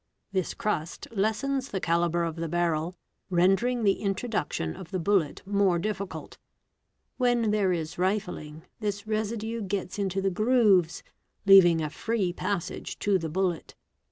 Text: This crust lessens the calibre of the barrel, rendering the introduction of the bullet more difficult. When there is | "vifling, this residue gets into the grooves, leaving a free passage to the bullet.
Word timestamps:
This 0.31 0.55
crust 0.55 1.07
lessens 1.11 1.69
the 1.69 1.79
calibre 1.79 2.27
of 2.27 2.35
the 2.37 2.49
barrel, 2.49 2.95
rendering 3.29 3.83
the 3.83 4.01
introduction 4.01 4.75
of 4.75 4.89
the 4.89 4.97
bullet 4.97 5.43
more 5.45 5.77
difficult. 5.77 6.39
When 7.17 7.51
there 7.51 7.71
is 7.71 7.93
| 7.95 7.97
"vifling, 7.99 8.63
this 8.79 9.05
residue 9.05 9.61
gets 9.61 9.99
into 9.99 10.19
the 10.19 10.31
grooves, 10.31 11.03
leaving 11.45 11.81
a 11.81 11.91
free 11.91 12.33
passage 12.33 12.97
to 12.97 13.19
the 13.19 13.29
bullet. 13.29 13.75